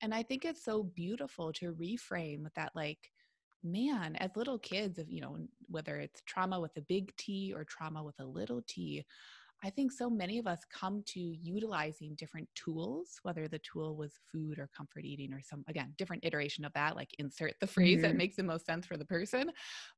[0.00, 3.10] And I think it's so beautiful to reframe with that, like,
[3.62, 5.36] man, as little kids, of you know,
[5.68, 9.04] whether it's trauma with a big T or trauma with a little t,
[9.62, 14.12] I think so many of us come to utilizing different tools, whether the tool was
[14.32, 17.98] food or comfort eating or some, again, different iteration of that, like insert the phrase
[17.98, 18.02] mm-hmm.
[18.02, 19.52] that makes the most sense for the person.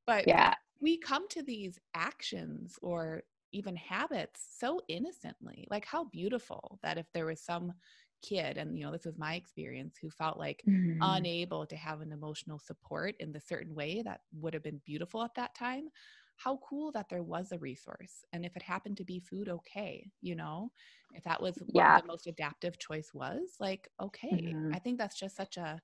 [0.05, 3.23] But yeah, we come to these actions or
[3.53, 5.67] even habits so innocently.
[5.69, 7.71] Like, how beautiful that if there was some
[8.21, 10.99] kid, and you know, this was my experience, who felt like mm-hmm.
[11.01, 15.23] unable to have an emotional support in the certain way that would have been beautiful
[15.23, 15.89] at that time
[16.43, 20.09] how cool that there was a resource and if it happened to be food okay
[20.21, 20.71] you know?
[21.15, 21.93] If that was yeah.
[21.93, 24.71] what the most adaptive choice was like okay mm-hmm.
[24.73, 25.79] i think that's just such a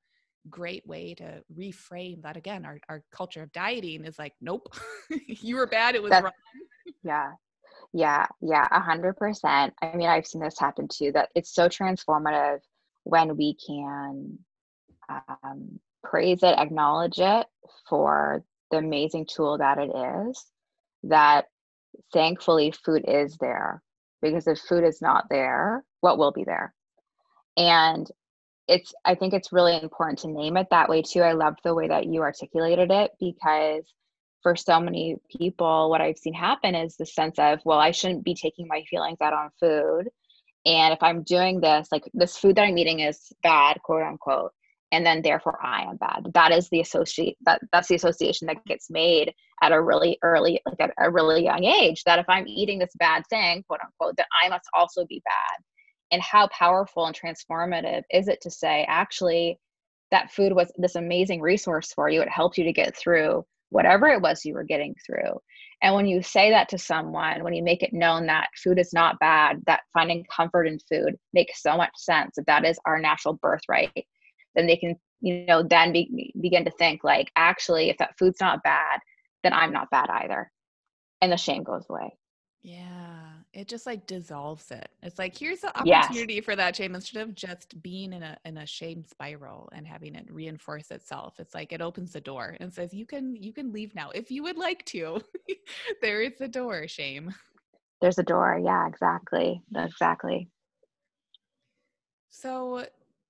[0.50, 2.38] great way to reframe that.
[2.38, 4.67] Again our, our culture of dieting is like nope
[5.28, 6.34] you were bad it was that's, wrong.
[7.04, 7.32] Yeah.
[7.93, 8.26] Yeah.
[8.41, 8.67] Yeah.
[8.72, 9.74] A hundred percent.
[9.82, 12.60] I mean i've seen this happen too that it's so transformative
[13.04, 14.38] when we can
[15.10, 17.48] um, praise it, acknowledge it
[17.88, 19.91] for the amazing tool that it
[20.29, 20.45] is,
[21.03, 21.45] that
[22.13, 23.82] thankfully food is there.
[24.21, 26.73] Because if food is not there, what will be there?
[27.58, 28.10] And
[28.67, 31.21] it's I think it's really important to name it that way too.
[31.21, 33.84] I loved the way that you articulated it because
[34.43, 38.23] for so many people, what I've seen happen is the sense of, well, I shouldn't
[38.23, 40.10] be taking my feelings out on food.
[40.65, 44.51] And if I'm doing this, like this food that I'm eating is bad, quote unquote,
[44.91, 46.32] and then therefore I am bad.
[46.34, 50.62] That is the associate that that's the association that gets made at a really early,
[50.65, 54.17] like at a really young age, that if I'm eating this bad thing, quote unquote,
[54.17, 55.63] that I must also be bad.
[56.12, 59.60] And how powerful and transformative is it to say, actually,
[60.12, 62.21] that food was this amazing resource for you.
[62.21, 65.39] It helped you to get through whatever it was you were getting through.
[65.84, 68.91] And when you say that to someone, when you make it known that food is
[68.91, 72.99] not bad, that finding comfort in food makes so much sense, that that is our
[72.99, 74.06] natural birthright,
[74.60, 78.39] then they can, you know, then be, begin to think like, actually, if that food's
[78.39, 79.00] not bad,
[79.43, 80.52] then I'm not bad either.
[81.22, 82.15] And the shame goes away.
[82.62, 84.89] Yeah it just like dissolves it.
[85.02, 86.45] It's like here's the opportunity yes.
[86.45, 90.15] for that shame instead of just being in a in a shame spiral and having
[90.15, 91.39] it reinforce itself.
[91.39, 94.30] It's like it opens the door and says you can you can leave now if
[94.30, 95.22] you would like to.
[96.02, 97.34] there is a door, shame.
[98.02, 98.60] There's a door.
[98.63, 99.62] Yeah, exactly.
[99.76, 100.50] Exactly.
[102.30, 102.86] So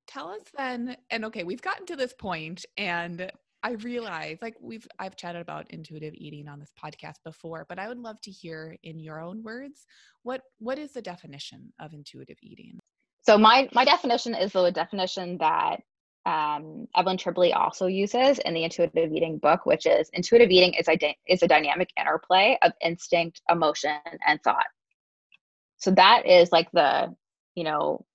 [0.09, 4.87] tell us then and okay, we've gotten to this point and I realize like we've
[4.97, 8.75] I've chatted about intuitive eating on this podcast before, but I would love to hear
[8.83, 9.85] in your own words
[10.23, 12.79] what what is the definition of intuitive eating?
[13.21, 15.81] So my my definition is the definition that
[16.25, 20.87] um, Evelyn Tribole also uses in the intuitive eating book, which is intuitive eating is
[20.87, 24.67] a is a dynamic interplay of instinct, emotion, and thought.
[25.77, 27.13] So that is like the
[27.55, 28.05] you know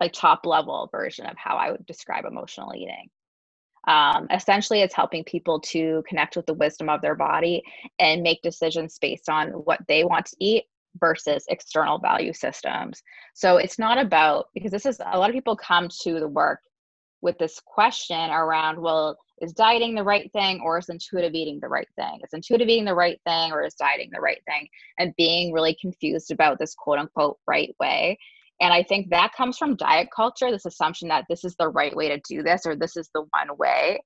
[0.00, 3.08] like top level version of how I would describe emotional eating.
[3.86, 7.62] Um, essentially, it's helping people to connect with the wisdom of their body
[7.98, 10.64] and make decisions based on what they want to eat
[10.98, 13.02] versus external value systems.
[13.34, 16.60] So it's not about, because this is a lot of people come to the work
[17.20, 21.68] with this question around, well, is dieting the right thing or is intuitive eating the
[21.68, 22.20] right thing?
[22.24, 24.68] Is intuitive eating the right thing or is dieting the right thing?
[24.98, 28.18] And being really confused about this quote unquote right way.
[28.60, 31.94] And I think that comes from diet culture, this assumption that this is the right
[31.94, 34.00] way to do this or this is the one way.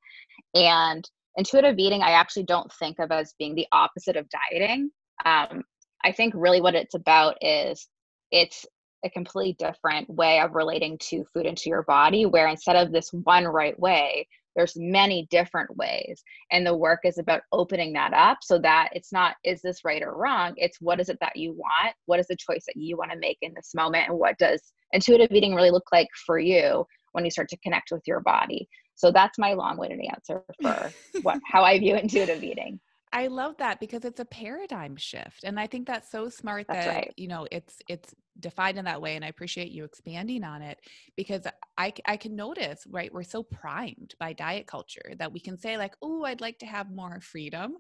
[0.54, 4.90] And intuitive eating, I actually don't think of as being the opposite of dieting.
[5.24, 5.62] Um,
[6.04, 7.86] I think really what it's about is
[8.32, 8.66] it's
[9.04, 13.10] a completely different way of relating to food into your body, where instead of this
[13.12, 18.38] one right way, there's many different ways and the work is about opening that up
[18.42, 20.54] so that it's not is this right or wrong?
[20.56, 21.94] It's what is it that you want?
[22.06, 24.08] What is the choice that you want to make in this moment?
[24.08, 27.90] And what does intuitive eating really look like for you when you start to connect
[27.90, 28.68] with your body?
[28.96, 30.90] So that's my long-winded answer for
[31.22, 32.78] what how i view intuitive eating
[33.12, 35.42] I love that because it's a paradigm shift.
[35.42, 37.14] And I think that's so smart that's that, right.
[37.16, 39.16] you know, it's, it's defined in that way.
[39.16, 40.78] And I appreciate you expanding on it
[41.16, 41.42] because
[41.76, 43.12] I, I can notice, right.
[43.12, 46.66] We're so primed by diet culture that we can say like, Oh, I'd like to
[46.66, 47.78] have more freedom.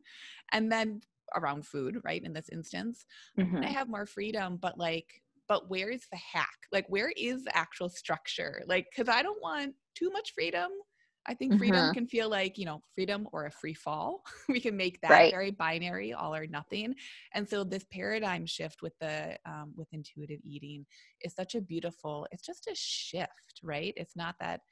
[0.50, 1.00] And then
[1.36, 2.22] around food, right.
[2.22, 3.06] In this instance,
[3.38, 3.58] mm-hmm.
[3.58, 6.58] I have more freedom, but like, but where is the hack?
[6.72, 8.62] Like, where is the actual structure?
[8.66, 10.70] Like, cause I don't want too much freedom
[11.30, 11.92] I think freedom mm-hmm.
[11.92, 14.24] can feel like, you know, freedom or a free fall.
[14.48, 15.32] we can make that right.
[15.32, 16.96] very binary, all or nothing.
[17.34, 20.84] And so this paradigm shift with the um, with intuitive eating
[21.20, 23.94] is such a beautiful, it's just a shift, right?
[23.96, 24.62] It's not that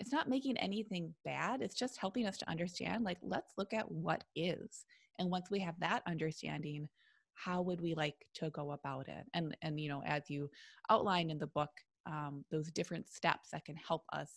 [0.00, 1.62] it's not making anything bad.
[1.62, 4.84] It's just helping us to understand, like, let's look at what is.
[5.20, 6.88] And once we have that understanding,
[7.34, 9.24] how would we like to go about it?
[9.34, 10.50] And and you know, as you
[10.90, 11.70] outline in the book,
[12.06, 14.30] um, those different steps that can help us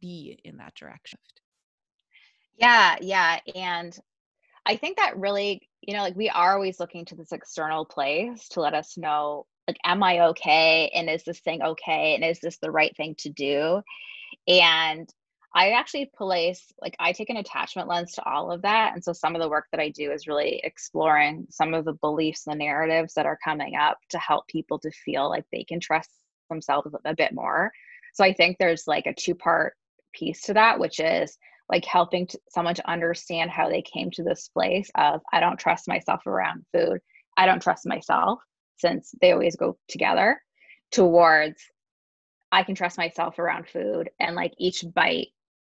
[0.00, 1.18] be in that direction.
[2.56, 3.38] Yeah, yeah.
[3.54, 3.96] And
[4.66, 8.48] I think that really, you know, like we are always looking to this external place
[8.50, 10.90] to let us know, like, am I okay?
[10.94, 12.14] And is this thing okay?
[12.14, 13.82] And is this the right thing to do?
[14.46, 15.08] And
[15.56, 18.92] I actually place, like, I take an attachment lens to all of that.
[18.94, 21.92] And so some of the work that I do is really exploring some of the
[21.92, 25.62] beliefs and the narratives that are coming up to help people to feel like they
[25.64, 26.10] can trust
[26.50, 27.72] themselves a bit more.
[28.14, 29.74] So I think there's like a two part
[30.12, 31.36] piece to that, which is
[31.68, 35.58] like helping to, someone to understand how they came to this place of I don't
[35.58, 37.00] trust myself around food.
[37.36, 38.40] I don't trust myself
[38.76, 40.40] since they always go together
[40.92, 41.60] towards
[42.52, 45.28] I can trust myself around food and like each bite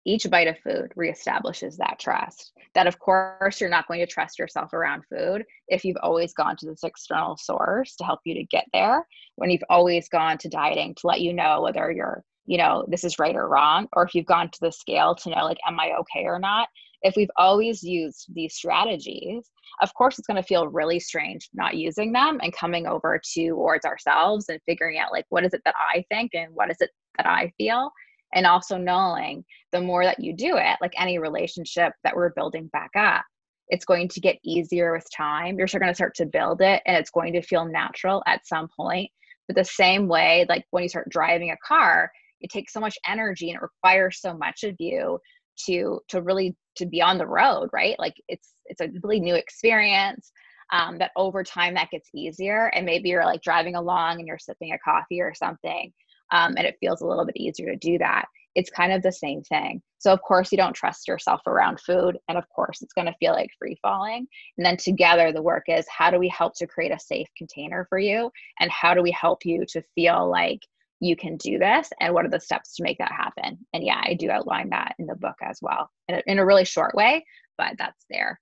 [0.05, 4.37] each bite of food reestablishes that trust that of course you're not going to trust
[4.39, 8.43] yourself around food if you've always gone to this external source to help you to
[8.45, 12.57] get there when you've always gone to dieting to let you know whether you're you
[12.57, 15.43] know, this is right or wrong, or if you've gone to the scale to know,
[15.43, 16.69] like, am I okay or not?
[17.01, 19.49] If we've always used these strategies,
[19.81, 23.85] of course, it's going to feel really strange not using them and coming over towards
[23.85, 26.91] ourselves and figuring out, like, what is it that I think and what is it
[27.17, 27.91] that I feel?
[28.33, 32.67] And also knowing the more that you do it, like any relationship that we're building
[32.73, 33.23] back up,
[33.69, 35.57] it's going to get easier with time.
[35.57, 38.67] You're going to start to build it and it's going to feel natural at some
[38.75, 39.09] point.
[39.47, 42.11] But the same way, like when you start driving a car,
[42.41, 45.19] it takes so much energy and it requires so much of you
[45.67, 49.35] to to really to be on the road right like it's it's a really new
[49.35, 50.31] experience
[50.73, 54.39] um, that over time that gets easier and maybe you're like driving along and you're
[54.39, 55.93] sipping a coffee or something
[56.31, 59.11] um, and it feels a little bit easier to do that it's kind of the
[59.11, 59.81] same thing.
[59.99, 63.15] So of course you don't trust yourself around food and of course it's going to
[63.19, 64.27] feel like free falling.
[64.57, 67.85] And then together the work is how do we help to create a safe container
[67.89, 68.31] for you?
[68.59, 70.59] And how do we help you to feel like
[71.01, 71.89] you can do this?
[71.99, 73.59] And what are the steps to make that happen?
[73.73, 76.45] And yeah i do outline that in the book as well in a, in a
[76.45, 77.25] really short way
[77.57, 78.39] but that's there.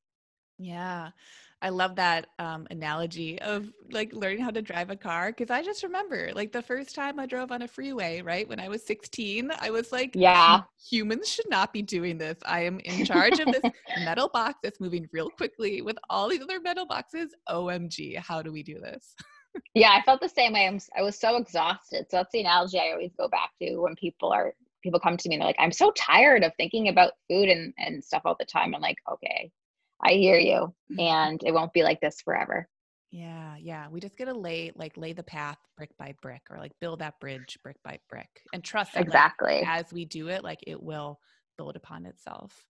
[0.60, 1.10] Yeah
[1.64, 5.64] I love that um, analogy of like learning how to drive a car because I
[5.64, 8.47] just remember like the first time I drove on a freeway, right?
[8.47, 12.38] When I was 16, I was like, yeah, humans should not be doing this.
[12.45, 13.61] I am in charge of this
[14.03, 17.34] metal box that's moving real quickly with all these other metal boxes.
[17.49, 19.16] OMG, how do we do this?
[19.74, 20.68] yeah, I felt the same way.
[20.68, 22.07] I'm, I was so exhausted.
[22.09, 24.53] So that's the analogy I always go back to when people are
[24.84, 27.74] people come to me and they're like, I'm so tired of thinking about food and,
[27.78, 28.76] and stuff all the time.
[28.76, 29.49] I'm like, okay,
[30.04, 30.74] I hear you.
[30.91, 30.99] Mm-hmm.
[30.99, 32.68] And it won't be like this forever.
[33.12, 33.88] Yeah, yeah.
[33.89, 37.20] We just gotta lay like lay the path brick by brick or like build that
[37.20, 40.82] bridge brick by brick and trust that, exactly like, as we do it, like it
[40.82, 41.20] will
[41.58, 42.66] build upon itself.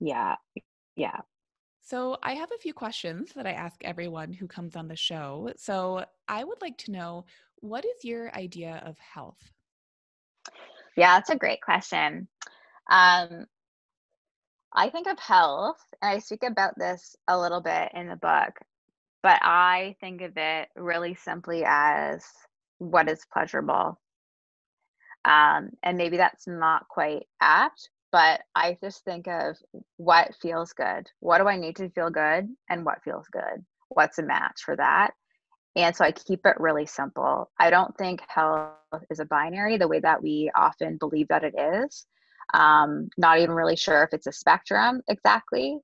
[0.00, 0.34] Yeah.
[0.96, 1.20] Yeah.
[1.80, 5.52] So, I have a few questions that I ask everyone who comes on the show.
[5.56, 7.24] So, I would like to know
[7.60, 9.52] what is your idea of health?
[10.96, 12.28] Yeah, that's a great question.
[12.90, 13.46] Um,
[14.72, 18.58] I think of health, and I speak about this a little bit in the book,
[19.22, 22.24] but I think of it really simply as
[22.78, 23.98] what is pleasurable.
[25.24, 29.56] Um, and maybe that's not quite apt, but I just think of
[29.96, 31.08] what feels good.
[31.20, 33.64] What do I need to feel good and what feels good?
[33.88, 35.12] What's a match for that?
[35.76, 37.50] And so I keep it really simple.
[37.58, 38.74] I don't think health
[39.10, 42.06] is a binary the way that we often believe that it is.
[42.54, 45.78] Um, not even really sure if it's a spectrum exactly.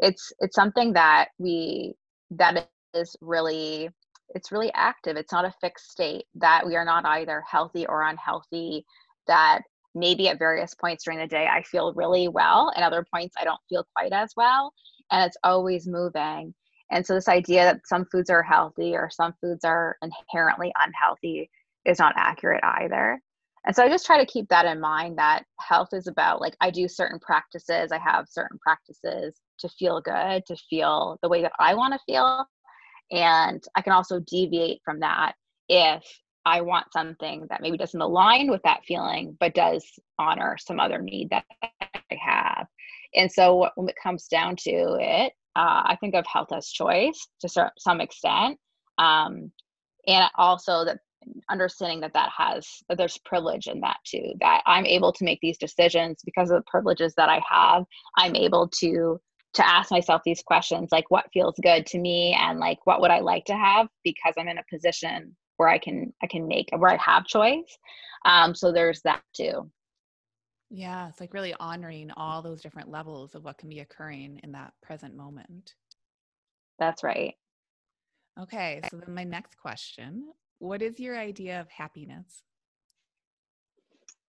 [0.00, 1.94] It's it's something that we
[2.32, 3.90] that is really
[4.34, 5.16] it's really active.
[5.16, 8.84] It's not a fixed state that we are not either healthy or unhealthy.
[9.26, 9.62] That
[9.94, 13.44] maybe at various points during the day I feel really well, and other points I
[13.44, 14.72] don't feel quite as well.
[15.10, 16.54] And it's always moving.
[16.90, 21.50] And so, this idea that some foods are healthy or some foods are inherently unhealthy
[21.84, 23.20] is not accurate either.
[23.66, 26.56] And so, I just try to keep that in mind that health is about like
[26.60, 31.42] I do certain practices, I have certain practices to feel good, to feel the way
[31.42, 32.46] that I want to feel.
[33.10, 35.32] And I can also deviate from that
[35.68, 36.04] if
[36.44, 39.84] I want something that maybe doesn't align with that feeling, but does
[40.18, 42.66] honor some other need that I have.
[43.14, 47.26] And so when it comes down to it, uh, I think of health as choice
[47.40, 48.58] to some extent.
[48.98, 49.52] Um,
[50.06, 50.98] and also that
[51.50, 55.38] understanding that that has that there's privilege in that too that i'm able to make
[55.40, 57.84] these decisions because of the privileges that i have
[58.16, 59.20] i'm able to
[59.54, 63.10] to ask myself these questions like what feels good to me and like what would
[63.10, 66.70] i like to have because i'm in a position where I can I can make
[66.76, 67.76] where I have choice.
[68.24, 69.70] Um, so there's that too.
[70.70, 74.52] Yeah, it's like really honoring all those different levels of what can be occurring in
[74.52, 75.74] that present moment.
[76.78, 77.34] That's right.
[78.40, 82.42] Okay, so then my next question, what is your idea of happiness?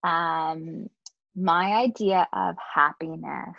[0.03, 0.89] Um
[1.35, 3.55] my idea of happiness.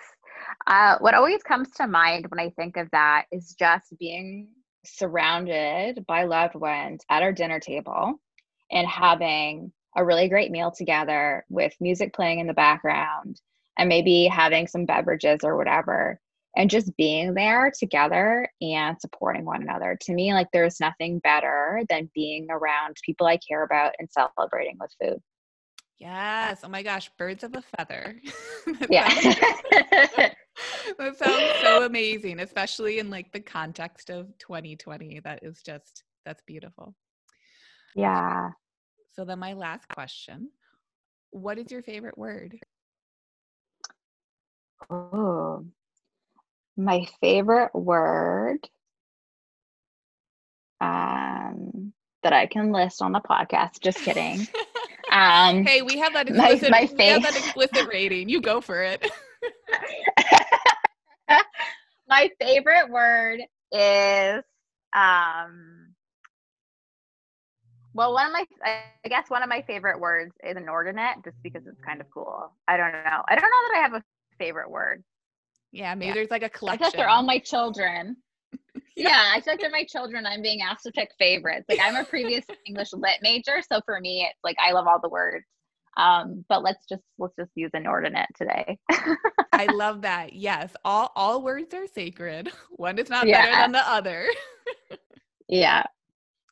[0.66, 4.48] Uh, what always comes to mind when I think of that is just being
[4.84, 8.20] surrounded by loved ones at our dinner table
[8.70, 13.40] and having a really great meal together with music playing in the background
[13.78, 16.20] and maybe having some beverages or whatever
[16.56, 19.96] and just being there together and supporting one another.
[20.02, 24.76] To me, like there's nothing better than being around people I care about and celebrating
[24.80, 25.20] with food.
[25.98, 26.62] Yes.
[26.64, 28.16] Oh my gosh, birds of a feather.
[28.90, 29.08] yeah.
[30.98, 35.20] that sounds so amazing, especially in like the context of 2020.
[35.20, 36.94] That is just that's beautiful.
[37.94, 38.50] Yeah.
[39.12, 40.50] So then my last question,
[41.30, 42.58] what is your favorite word?
[44.88, 45.64] Oh.
[46.76, 48.68] My favorite word
[50.80, 51.92] um
[52.22, 53.80] that I can list on the podcast.
[53.80, 54.46] Just kidding.
[55.10, 56.70] Um, hey, we have that explicit.
[56.70, 58.28] My, my we have that explicit rating.
[58.28, 59.10] You go for it.
[62.08, 63.40] my favorite word
[63.72, 64.44] is
[64.94, 65.94] um.
[67.92, 71.66] Well, one of my, I guess one of my favorite words is inordinate, just because
[71.66, 72.52] it's kind of cool.
[72.68, 73.22] I don't know.
[73.26, 74.04] I don't know that I have a
[74.38, 75.02] favorite word.
[75.72, 76.14] Yeah, maybe yeah.
[76.14, 76.86] there's like a collection.
[76.86, 78.16] I they're all my children.
[78.52, 78.80] yeah.
[79.08, 80.26] yeah, I feel like they're my children.
[80.26, 81.66] I'm being asked to pick favorites.
[81.68, 85.00] Like I'm a previous English lit major, so for me, it's like I love all
[85.00, 85.44] the words.
[85.96, 88.78] Um, but let's just let's just use inordinate today.
[89.52, 90.32] I love that.
[90.32, 92.50] Yes, all all words are sacred.
[92.70, 93.46] One is not yeah.
[93.46, 94.26] better than the other.
[95.48, 95.84] yeah.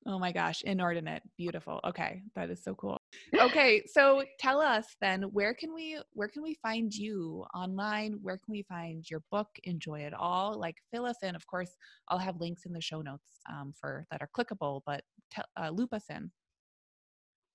[0.08, 1.22] Oh my gosh, inordinate.
[1.36, 1.80] Beautiful.
[1.84, 2.98] Okay, that is so cool.
[3.40, 8.18] Okay, so tell us then where can we where can we find you online?
[8.22, 10.58] Where can we find your book Enjoy It All?
[10.58, 11.34] Like fill us in.
[11.36, 11.76] Of course,
[12.08, 15.68] I'll have links in the show notes um, for that are clickable, but t- uh,
[15.70, 16.30] loop us in.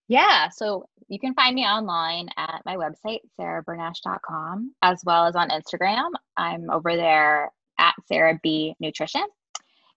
[0.08, 5.50] Yeah, so you can find me online at my website, sarahberneche.com, as well as on
[5.50, 6.10] Instagram.
[6.38, 9.26] I'm over there at Sarah B Nutrition.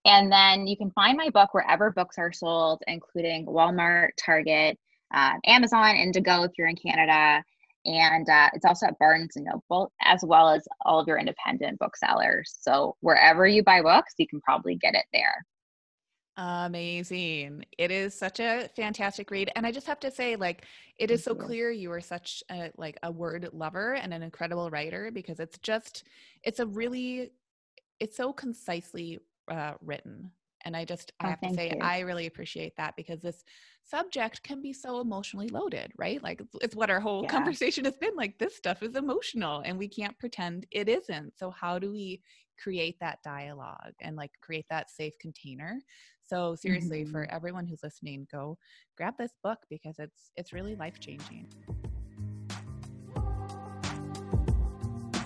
[0.06, 4.78] And then you can find my book wherever books are sold, including Walmart, Target,
[5.12, 7.42] uh, Amazon, Indigo if you're in Canada.
[7.84, 11.80] And uh, it's also at Barnes and Noble, as well as all of your independent
[11.80, 12.56] booksellers.
[12.60, 15.44] So wherever you buy books, you can probably get it there.
[16.36, 17.64] Amazing.
[17.76, 19.50] It is such a fantastic read.
[19.56, 20.66] And I just have to say, like,
[20.98, 24.70] it is so clear you are such a like a word lover and an incredible
[24.70, 26.04] writer because it's just
[26.42, 27.32] it's a really
[28.00, 29.18] it's so concisely
[29.48, 30.30] uh, written.
[30.64, 31.80] And I just I oh, have to say you.
[31.80, 33.44] I really appreciate that because this
[33.84, 36.20] subject can be so emotionally loaded, right?
[36.20, 37.28] Like it's, it's what our whole yeah.
[37.28, 41.38] conversation has been like this stuff is emotional and we can't pretend it isn't.
[41.38, 42.20] So how do we
[42.60, 45.78] create that dialogue and like create that safe container?
[46.24, 47.12] So seriously mm-hmm.
[47.12, 48.58] for everyone who's listening, go
[48.96, 51.46] grab this book because it's it's really life-changing.